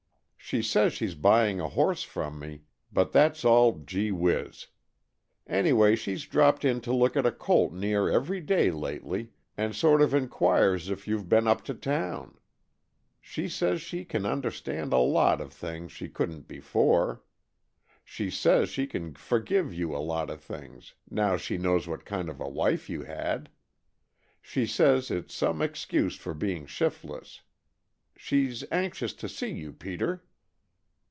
She 0.43 0.61
says 0.61 0.91
she's 0.91 1.15
buying 1.15 1.61
a 1.61 1.69
horse 1.69 2.03
from 2.03 2.37
me, 2.37 2.63
but 2.91 3.13
that's 3.13 3.45
all 3.45 3.77
gee 3.85 4.11
whiz. 4.11 4.67
Anyway, 5.47 5.95
she's 5.95 6.25
dropped 6.25 6.65
in 6.65 6.81
to 6.81 6.91
look 6.93 7.15
at 7.15 7.25
a 7.25 7.31
colt 7.31 7.71
near 7.71 8.09
every 8.09 8.41
day 8.41 8.69
lately, 8.69 9.31
and 9.55 9.73
sort 9.73 10.01
of 10.01 10.13
enquires 10.13 10.89
if 10.89 11.07
you've 11.07 11.29
been 11.29 11.47
up 11.47 11.63
to 11.65 11.73
town. 11.73 12.37
She 13.21 13.47
says 13.47 13.81
she 13.81 14.03
can 14.03 14.25
understand 14.25 14.91
a 14.91 14.97
lot 14.97 15.39
of 15.39 15.53
things 15.53 15.93
she 15.93 16.09
couldn't 16.09 16.49
before. 16.49 17.23
She 18.03 18.29
says 18.29 18.67
she 18.67 18.87
can 18.87 19.13
forgive 19.13 19.73
you 19.73 19.95
a 19.95 20.03
lot 20.03 20.29
of 20.29 20.41
things, 20.41 20.95
now 21.09 21.37
she 21.37 21.57
knows 21.57 21.87
what 21.87 22.03
kind 22.03 22.27
of 22.29 22.41
a 22.41 22.49
wife 22.49 22.89
you 22.89 23.03
had. 23.03 23.47
She 24.41 24.65
says 24.65 25.09
it's 25.11 25.33
some 25.33 25.61
excuse 25.61 26.17
for 26.17 26.33
being 26.33 26.65
shiftless. 26.65 27.41
She's 28.17 28.65
anxious 28.69 29.13
to 29.13 29.29
see 29.29 29.53
you, 29.53 29.71
Peter." 29.71 30.25